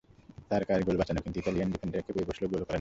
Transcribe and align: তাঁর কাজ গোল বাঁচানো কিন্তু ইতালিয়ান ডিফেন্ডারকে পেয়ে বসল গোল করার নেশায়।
তাঁর 0.49 0.63
কাজ 0.69 0.79
গোল 0.87 0.95
বাঁচানো 1.01 1.19
কিন্তু 1.23 1.37
ইতালিয়ান 1.41 1.69
ডিফেন্ডারকে 1.73 2.11
পেয়ে 2.15 2.27
বসল 2.29 2.41
গোল 2.41 2.47
করার 2.49 2.59
নেশায়। 2.61 2.69